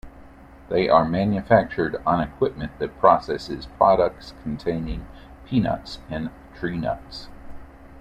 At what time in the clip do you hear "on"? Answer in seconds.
2.07-2.21